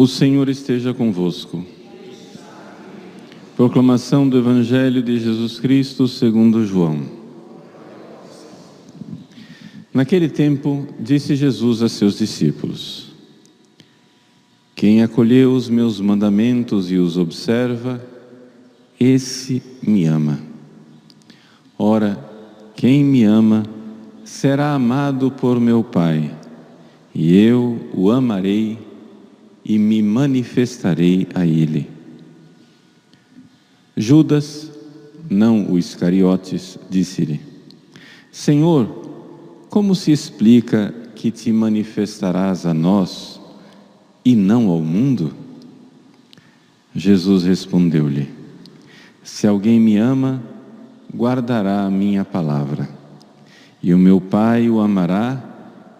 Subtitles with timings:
[0.00, 1.62] O Senhor esteja convosco.
[3.54, 7.02] Proclamação do Evangelho de Jesus Cristo segundo João.
[9.92, 13.09] Naquele tempo, disse Jesus a seus discípulos:
[14.80, 18.02] Quem acolheu os meus mandamentos e os observa,
[18.98, 20.40] esse me ama.
[21.78, 22.18] Ora,
[22.74, 23.64] quem me ama
[24.24, 26.34] será amado por meu Pai,
[27.14, 28.78] e eu o amarei
[29.62, 31.86] e me manifestarei a ele.
[33.94, 34.72] Judas,
[35.28, 37.38] não o Iscariotes, disse-lhe:
[38.32, 38.86] Senhor,
[39.68, 43.39] como se explica que te manifestarás a nós
[44.24, 45.32] e não ao mundo?
[46.94, 48.28] Jesus respondeu-lhe:
[49.22, 50.42] Se alguém me ama,
[51.14, 52.88] guardará a minha palavra,
[53.82, 55.50] e o meu Pai o amará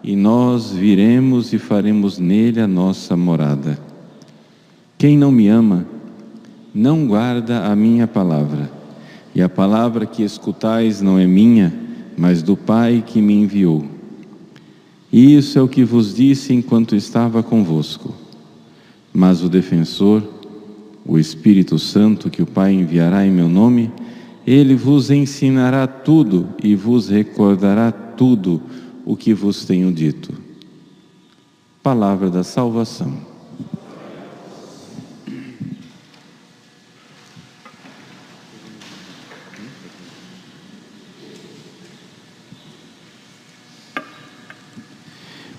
[0.03, 3.79] e nós viremos e faremos nele a nossa morada.
[4.97, 5.85] Quem não me ama,
[6.73, 8.71] não guarda a minha palavra,
[9.33, 11.73] e a palavra que escutais não é minha,
[12.17, 13.85] mas do Pai que me enviou.
[15.11, 18.13] Isso é o que vos disse enquanto estava convosco.
[19.13, 20.23] Mas o defensor,
[21.05, 23.91] o Espírito Santo que o Pai enviará em meu nome,
[24.47, 28.61] ele vos ensinará tudo e vos recordará tudo
[29.05, 30.33] o que vos tenho dito.
[31.83, 33.30] Palavra da salvação.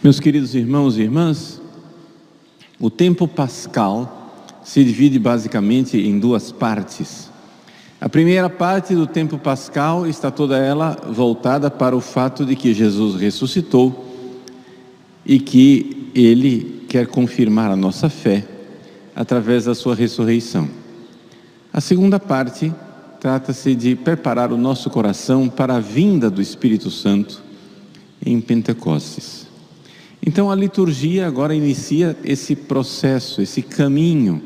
[0.03, 1.61] Meus queridos irmãos e irmãs,
[2.81, 7.31] o tempo pascal se divide basicamente em duas partes.
[8.01, 12.75] A primeira parte do tempo pascal está toda ela voltada para o fato de que
[12.75, 14.05] Jesus ressuscitou
[15.25, 18.45] e que ele quer confirmar a nossa fé
[19.15, 20.69] através da sua ressurreição.
[21.73, 22.75] A segunda parte
[23.21, 27.41] trata-se de preparar o nosso coração para a vinda do Espírito Santo
[28.27, 29.52] em Pentecostes.
[30.25, 34.41] Então a liturgia agora inicia esse processo, esse caminho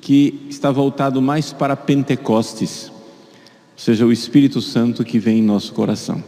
[0.00, 5.74] que está voltado mais para Pentecostes, ou seja, o Espírito Santo que vem em nosso
[5.74, 6.24] coração.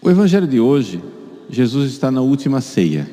[0.00, 1.02] O Evangelho de hoje,
[1.50, 3.10] Jesus está na última ceia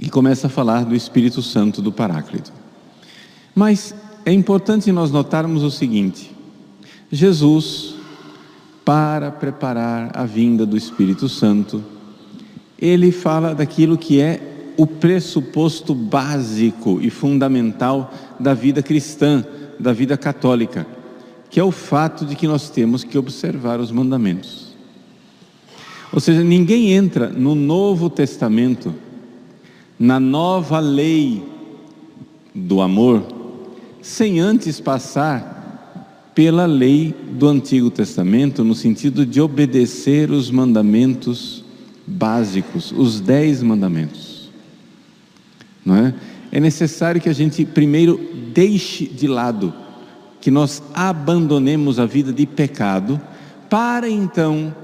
[0.00, 2.52] e começa a falar do Espírito Santo do Paráclito.
[3.54, 3.94] Mas
[4.26, 6.34] é importante nós notarmos o seguinte:
[7.10, 7.94] Jesus,
[8.84, 11.93] para preparar a vinda do Espírito Santo,
[12.78, 14.40] ele fala daquilo que é
[14.76, 19.44] o pressuposto básico e fundamental da vida cristã,
[19.78, 20.86] da vida católica,
[21.48, 24.74] que é o fato de que nós temos que observar os mandamentos.
[26.12, 28.94] Ou seja, ninguém entra no Novo Testamento,
[29.98, 31.42] na nova lei
[32.54, 33.24] do amor,
[34.00, 41.63] sem antes passar pela lei do Antigo Testamento, no sentido de obedecer os mandamentos
[42.06, 44.34] básicos, os dez mandamentos
[45.84, 46.14] não é?
[46.50, 48.18] É necessário que a gente primeiro
[48.54, 49.74] deixe de lado,
[50.40, 53.20] que nós abandonemos a vida de pecado,
[53.68, 54.74] para então,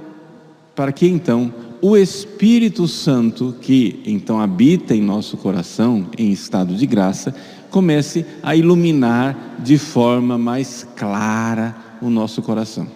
[0.75, 6.87] para que então o Espírito Santo, que então habita em nosso coração em estado de
[6.87, 7.35] graça,
[7.71, 12.89] comece a iluminar de forma mais clara o nosso coração.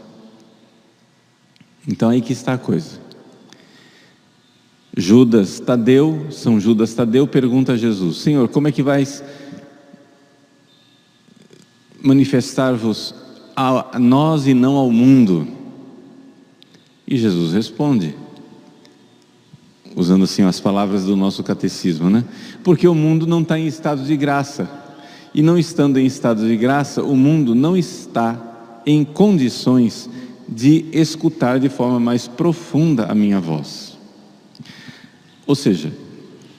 [1.87, 3.04] Então aí que está a coisa.
[4.97, 9.25] Judas Tadeu, São Judas Tadeu pergunta a Jesus: Senhor, como é que vais
[12.01, 13.15] manifestar-vos
[13.57, 15.49] a nós e não ao mundo?
[17.07, 18.15] E Jesus responde,
[19.97, 22.25] usando assim as palavras do nosso catecismo, né?
[22.63, 24.71] Porque o mundo não está em estado de graça,
[25.35, 30.09] e não estando em estado de graça, o mundo não está em condições
[30.49, 33.94] de escutar de forma mais profunda a minha voz.
[35.47, 35.93] Ou seja,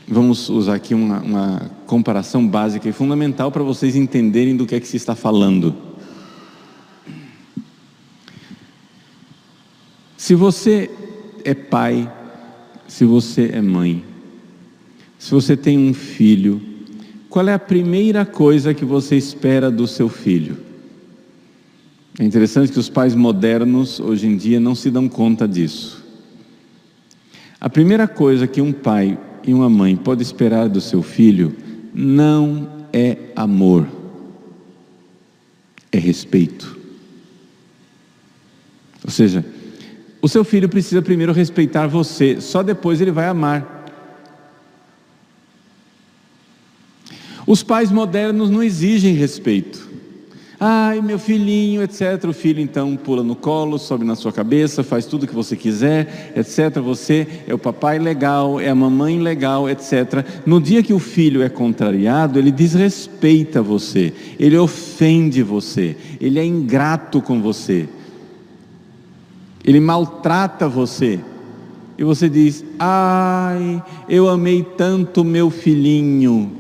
[0.08, 4.80] vamos usar aqui uma, uma comparação básica e fundamental para vocês entenderem do que é
[4.80, 5.76] que se está falando.
[10.18, 10.90] Se você
[11.44, 12.12] é pai,
[12.88, 14.04] se você é mãe,
[15.18, 16.62] se você tem um filho,
[17.30, 20.58] qual é a primeira coisa que você espera do seu filho?
[22.20, 26.05] É interessante que os pais modernos hoje em dia não se dão conta disso.
[27.60, 31.56] A primeira coisa que um pai e uma mãe pode esperar do seu filho
[31.94, 33.88] não é amor,
[35.92, 36.78] é respeito.
[39.04, 39.46] Ou seja,
[40.22, 43.74] o seu filho precisa primeiro respeitar você, só depois ele vai amar.
[47.46, 49.85] Os pais modernos não exigem respeito.
[50.60, 52.24] Ai, meu filhinho, etc.
[52.30, 55.56] O filho então pula no colo, sobe na sua cabeça, faz tudo o que você
[55.56, 56.80] quiser, etc.
[56.82, 60.26] Você é o papai legal, é a mamãe legal, etc.
[60.46, 66.46] No dia que o filho é contrariado, ele desrespeita você, ele ofende você, ele é
[66.46, 67.90] ingrato com você,
[69.64, 71.20] ele maltrata você.
[71.98, 76.52] E você diz: Ai, eu amei tanto meu filhinho,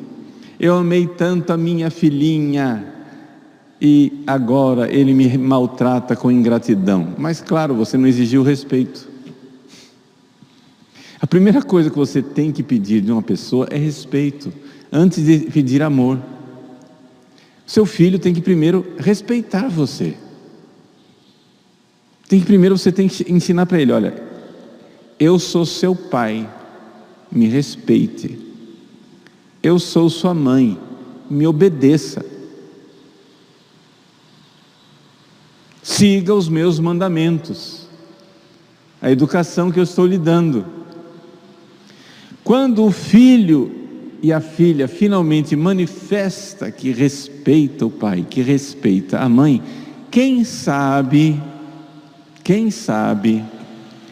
[0.59, 2.94] eu amei tanto a minha filhinha
[3.81, 7.13] e agora ele me maltrata com ingratidão.
[7.17, 9.09] Mas claro, você não exigiu respeito.
[11.19, 14.53] A primeira coisa que você tem que pedir de uma pessoa é respeito,
[14.91, 16.19] antes de pedir amor.
[17.65, 20.15] Seu filho tem que primeiro respeitar você.
[22.27, 24.13] Tem que primeiro você tem que ensinar para ele, olha,
[25.19, 26.49] eu sou seu pai,
[27.31, 28.39] me respeite.
[29.61, 30.77] Eu sou sua mãe,
[31.29, 32.23] me obedeça.
[35.85, 37.87] Siga os meus mandamentos.
[38.99, 40.65] A educação que eu estou lhe dando.
[42.43, 43.71] Quando o filho
[44.19, 49.61] e a filha finalmente manifesta que respeita o pai, que respeita a mãe,
[50.09, 51.39] quem sabe,
[52.43, 53.43] quem sabe,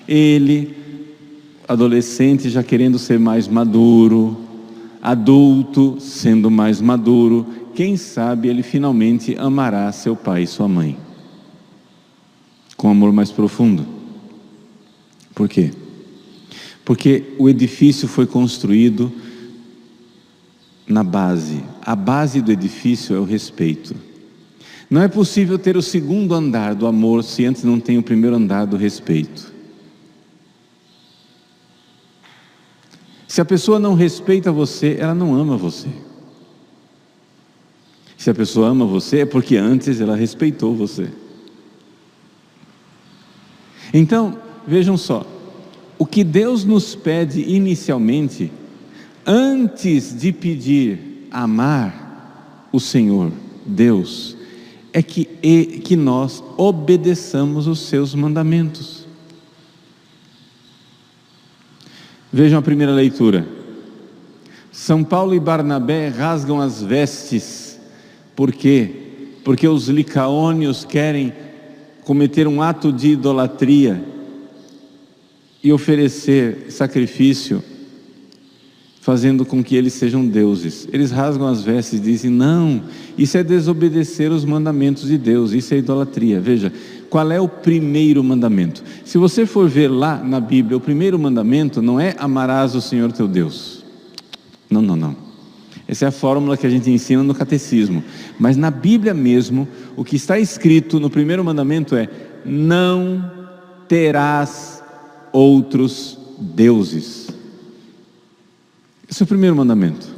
[0.07, 0.75] ele,
[1.67, 4.37] adolescente já querendo ser mais maduro,
[5.01, 11.02] adulto sendo mais maduro, quem sabe ele finalmente amará seu pai e sua mãe
[12.83, 13.85] com amor mais profundo.
[15.33, 15.71] Por quê?
[16.83, 19.09] Porque o edifício foi construído
[20.85, 21.63] na base.
[21.81, 23.95] A base do edifício é o respeito.
[24.89, 28.35] Não é possível ter o segundo andar do amor se antes não tem o primeiro
[28.35, 29.53] andar do respeito.
[33.25, 35.87] Se a pessoa não respeita você, ela não ama você.
[38.17, 41.22] Se a pessoa ama você, é porque antes ela respeitou você.
[43.93, 45.25] Então, vejam só,
[45.99, 48.51] o que Deus nos pede inicialmente,
[49.25, 53.31] antes de pedir amar o Senhor,
[53.65, 54.35] Deus,
[54.91, 55.25] é que,
[55.83, 59.05] que nós obedeçamos os seus mandamentos.
[62.31, 63.47] Vejam a primeira leitura.
[64.71, 67.79] São Paulo e Barnabé rasgam as vestes,
[68.35, 68.89] por quê?
[69.43, 71.31] Porque os licaônios querem
[72.05, 74.03] cometer um ato de idolatria
[75.63, 77.63] e oferecer sacrifício,
[78.99, 80.87] fazendo com que eles sejam deuses.
[80.91, 82.83] Eles rasgam as vestes e dizem: não,
[83.17, 86.39] isso é desobedecer os mandamentos de Deus, isso é idolatria.
[86.41, 86.71] Veja,
[87.09, 88.83] qual é o primeiro mandamento?
[89.05, 93.11] Se você for ver lá na Bíblia, o primeiro mandamento não é amarás o Senhor
[93.11, 93.83] teu Deus.
[94.69, 95.22] Não, não, não.
[95.87, 98.03] Essa é a fórmula que a gente ensina no catecismo.
[98.39, 102.09] Mas na Bíblia mesmo, o que está escrito no primeiro mandamento é:
[102.45, 103.29] não
[103.87, 104.81] terás
[105.31, 107.27] outros deuses.
[109.09, 110.13] Esse é o primeiro mandamento.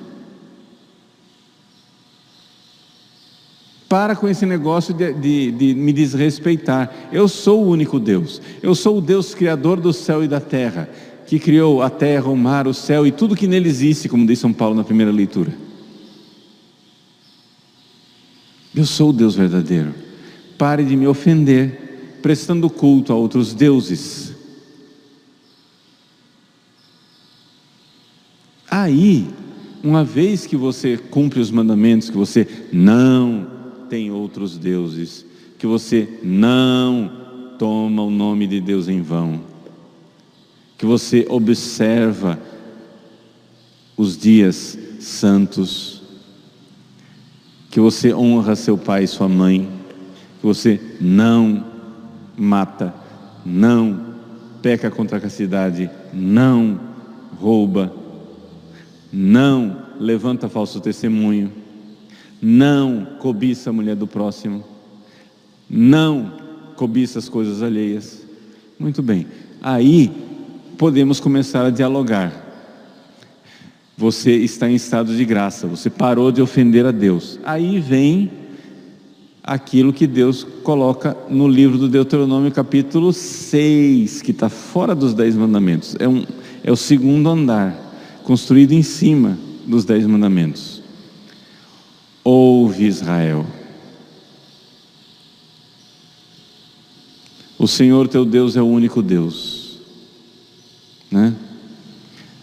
[3.89, 6.93] Para com esse negócio de, de, de, me desrespeitar.
[7.11, 8.41] Eu sou o único Deus.
[8.61, 10.89] Eu sou o Deus criador do céu e da terra,
[11.25, 14.39] que criou a terra, o mar, o céu e tudo que nele existe, como diz
[14.39, 15.53] São Paulo na primeira leitura.
[18.75, 19.93] Eu sou o Deus verdadeiro.
[20.57, 24.33] Pare de me ofender, prestando culto a outros deuses.
[28.69, 29.27] Aí,
[29.81, 33.47] uma vez que você cumpre os mandamentos, que você não
[33.89, 35.25] tem outros deuses,
[35.57, 37.09] que você não
[37.57, 39.54] toma o nome de Deus em vão,
[40.77, 42.39] que você observa
[43.97, 46.01] os dias santos,
[47.69, 49.69] que você honra seu pai e sua mãe,
[50.39, 51.65] que você não
[52.37, 52.93] mata,
[53.45, 54.15] não
[54.61, 56.79] peca contra a castidade, não
[57.39, 57.93] rouba,
[59.11, 61.51] não levanta falso testemunho,
[62.41, 64.63] não cobiça a mulher do próximo,
[65.69, 66.33] não
[66.75, 68.25] cobiça as coisas alheias.
[68.77, 69.25] Muito bem,
[69.61, 70.11] aí
[70.77, 72.43] podemos começar a dialogar.
[73.97, 77.39] Você está em estado de graça, você parou de ofender a Deus.
[77.45, 78.31] Aí vem
[79.41, 85.35] aquilo que Deus coloca no livro do Deuteronômio, capítulo 6, que está fora dos dez
[85.35, 85.95] mandamentos.
[85.99, 86.25] É, um,
[86.63, 87.83] é o segundo andar.
[88.25, 90.81] construído em cima dos Dez Mandamentos.
[92.23, 93.45] Ouve Israel.
[97.57, 99.64] O Senhor teu Deus é o único Deus,
[101.11, 101.35] né?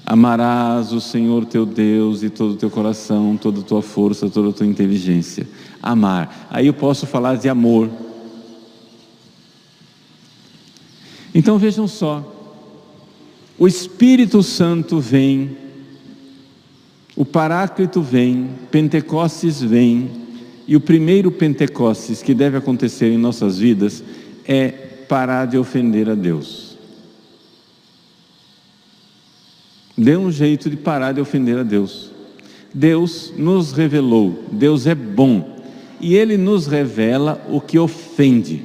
[0.04, 4.50] Amarás o Senhor teu Deus de todo o teu coração, toda a tua força, toda
[4.50, 5.49] a tua inteligência.
[5.83, 6.49] Amar.
[6.50, 7.88] Aí eu posso falar de amor.
[11.35, 12.31] Então vejam só,
[13.59, 15.57] o Espírito Santo vem,
[17.16, 20.11] o Paráclito vem, Pentecostes vem,
[20.66, 24.02] e o primeiro Pentecostes que deve acontecer em nossas vidas
[24.45, 24.69] é
[25.09, 26.72] parar de ofender a Deus.
[29.96, 32.11] Dê um jeito de parar de ofender a Deus.
[32.75, 35.61] Deus nos revelou, Deus é bom,
[36.00, 38.64] e Ele nos revela o que ofende.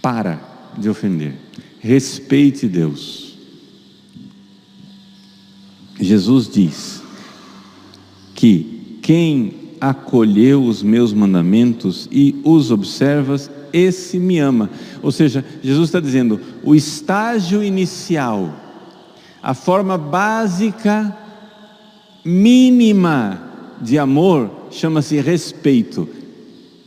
[0.00, 0.40] Para
[0.78, 1.34] de ofender,
[1.80, 3.36] respeite Deus.
[6.00, 7.02] Jesus diz
[8.34, 13.36] que quem acolheu os meus mandamentos e os observa,
[13.72, 14.70] esse me ama.
[15.02, 18.65] Ou seja, Jesus está dizendo: o estágio inicial,
[19.46, 21.16] a forma básica,
[22.24, 23.40] mínima
[23.80, 26.08] de amor, chama-se respeito.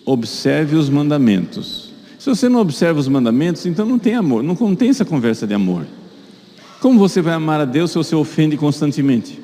[0.06, 1.94] Observe os mandamentos.
[2.18, 5.54] Se você não observa os mandamentos, então não tem amor, não contém essa conversa de
[5.54, 5.88] amor.
[6.82, 9.40] Como você vai amar a Deus se você ofende constantemente?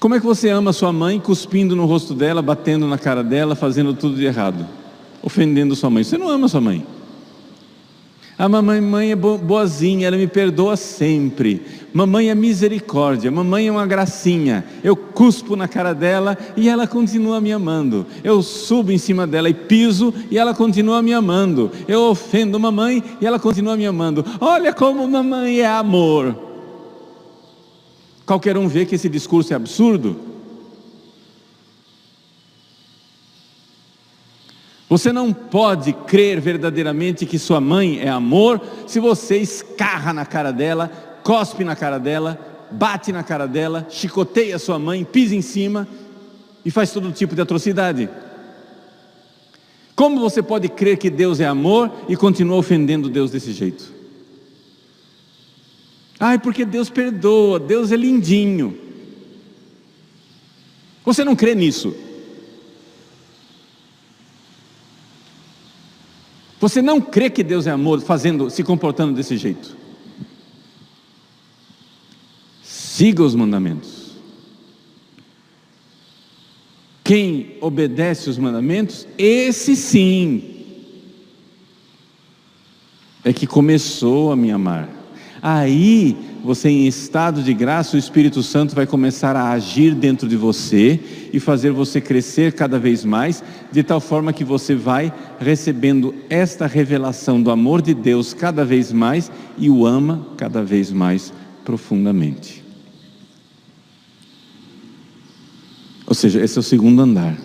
[0.00, 3.54] Como é que você ama sua mãe cuspindo no rosto dela, batendo na cara dela,
[3.54, 4.66] fazendo tudo de errado?
[5.22, 6.02] Ofendendo sua mãe.
[6.02, 6.86] Você não ama sua mãe.
[8.36, 11.62] A mamãe mãe é boazinha, ela me perdoa sempre.
[11.92, 14.64] Mamãe é misericórdia, mamãe é uma gracinha.
[14.82, 18.04] Eu cuspo na cara dela e ela continua me amando.
[18.24, 21.70] Eu subo em cima dela e piso e ela continua me amando.
[21.86, 24.24] Eu ofendo mamãe e ela continua me amando.
[24.40, 26.36] Olha como mamãe é amor.
[28.26, 30.33] Qualquer um vê que esse discurso é absurdo.
[34.94, 40.52] Você não pode crer verdadeiramente que sua mãe é amor se você escarra na cara
[40.52, 40.86] dela,
[41.24, 42.38] cospe na cara dela,
[42.70, 45.88] bate na cara dela, chicoteia sua mãe, pisa em cima
[46.64, 48.08] e faz todo tipo de atrocidade.
[49.96, 53.92] Como você pode crer que Deus é amor e continua ofendendo Deus desse jeito?
[56.20, 58.78] Ai, porque Deus perdoa, Deus é lindinho.
[61.04, 62.03] Você não crê nisso?
[66.64, 69.76] Você não crê que Deus é amor fazendo, se comportando desse jeito?
[72.62, 74.12] Siga os mandamentos.
[77.04, 80.64] Quem obedece os mandamentos, esse sim
[83.22, 84.88] é que começou a me amar.
[85.42, 90.36] Aí você em estado de graça, o Espírito Santo vai começar a agir dentro de
[90.36, 91.00] você
[91.32, 95.10] e fazer você crescer cada vez mais, de tal forma que você vai
[95.40, 100.92] recebendo esta revelação do amor de Deus cada vez mais e o ama cada vez
[100.92, 101.32] mais
[101.64, 102.62] profundamente.
[106.06, 107.38] Ou seja, esse é o segundo andar.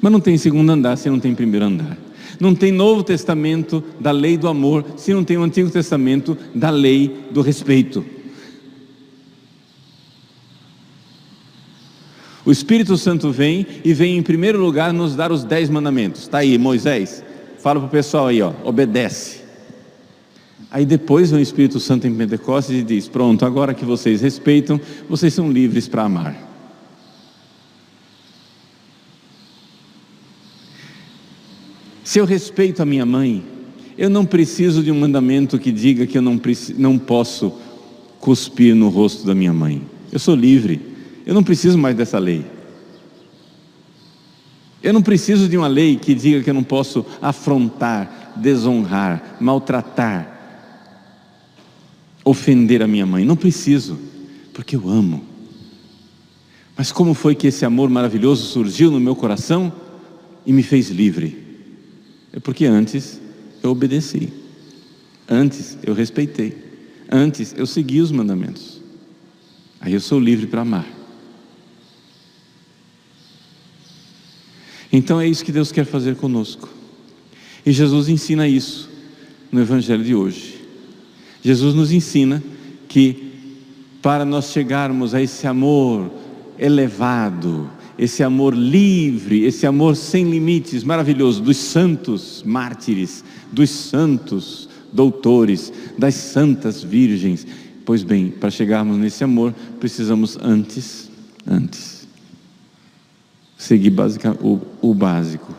[0.00, 1.98] Mas não tem segundo andar se não tem primeiro andar.
[2.40, 6.70] Não tem Novo Testamento da lei do amor, se não tem o Antigo Testamento da
[6.70, 8.04] lei do respeito.
[12.44, 16.22] O Espírito Santo vem e vem em primeiro lugar nos dar os dez mandamentos.
[16.22, 17.24] Está aí, Moisés.
[17.58, 19.42] Fala para o pessoal aí, ó, obedece.
[20.70, 24.78] Aí depois vem o Espírito Santo em Pentecostes e diz: Pronto, agora que vocês respeitam,
[25.08, 26.53] vocês são livres para amar.
[32.14, 33.44] Se eu respeito a minha mãe,
[33.98, 36.40] eu não preciso de um mandamento que diga que eu não,
[36.76, 37.52] não posso
[38.20, 39.82] cuspir no rosto da minha mãe.
[40.12, 40.80] Eu sou livre,
[41.26, 42.46] eu não preciso mais dessa lei.
[44.80, 50.62] Eu não preciso de uma lei que diga que eu não posso afrontar, desonrar, maltratar,
[52.24, 53.24] ofender a minha mãe.
[53.24, 53.98] Não preciso,
[54.52, 55.24] porque eu amo.
[56.76, 59.72] Mas como foi que esse amor maravilhoso surgiu no meu coração
[60.46, 61.42] e me fez livre?
[62.34, 63.20] É porque antes
[63.62, 64.32] eu obedeci,
[65.28, 66.52] antes eu respeitei,
[67.08, 68.82] antes eu segui os mandamentos.
[69.80, 70.84] Aí eu sou livre para amar.
[74.92, 76.68] Então é isso que Deus quer fazer conosco.
[77.64, 78.90] E Jesus ensina isso
[79.52, 80.60] no Evangelho de hoje.
[81.40, 82.42] Jesus nos ensina
[82.88, 83.32] que
[84.02, 86.10] para nós chegarmos a esse amor
[86.58, 95.72] elevado, esse amor livre, esse amor sem limites, maravilhoso, dos santos mártires, dos santos doutores,
[95.98, 97.46] das santas virgens,
[97.84, 101.10] Pois bem, para chegarmos nesse amor, precisamos antes,
[101.46, 102.08] antes,
[103.58, 105.54] seguir basic, o, o básico,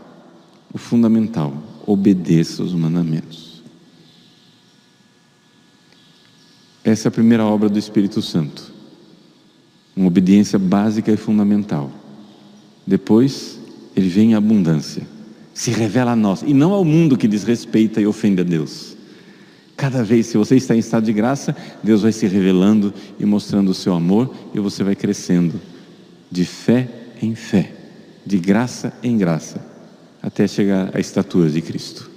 [0.73, 1.53] o fundamental,
[1.85, 3.63] obedeça os mandamentos.
[6.83, 8.73] Essa é a primeira obra do Espírito Santo.
[9.95, 11.91] Uma obediência básica e fundamental.
[12.85, 13.59] Depois,
[13.95, 15.03] ele vem em abundância.
[15.53, 18.95] Se revela a nós, e não ao mundo que desrespeita e ofende a Deus.
[19.77, 23.69] Cada vez, se você está em estado de graça, Deus vai se revelando e mostrando
[23.69, 25.59] o seu amor, e você vai crescendo
[26.31, 26.87] de fé
[27.21, 27.73] em fé,
[28.25, 29.65] de graça em graça,
[30.21, 32.14] até chegar à estatura de Cristo.